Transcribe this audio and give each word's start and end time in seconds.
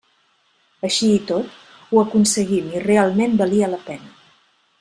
Així 0.89 1.09
i 1.17 1.19
tot, 1.31 1.53
ho 1.91 2.01
aconseguim 2.05 2.75
i 2.79 2.83
realment 2.89 3.39
valia 3.43 3.73
la 3.75 3.83
pena. 3.93 4.15